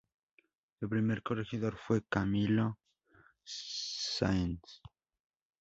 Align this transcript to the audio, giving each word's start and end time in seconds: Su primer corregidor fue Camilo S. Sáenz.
Su 0.79 0.89
primer 0.89 1.21
corregidor 1.21 1.77
fue 1.77 2.01
Camilo 2.01 2.79
S. 3.45 4.15
Sáenz. 4.17 4.81